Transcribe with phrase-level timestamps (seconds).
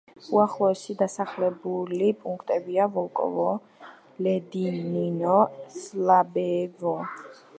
[0.35, 3.45] უახლოესი დასახლებული პუნქტებია: ვოლკოვო,
[4.27, 5.37] ლედინინო,
[5.79, 6.97] სლაბეევო.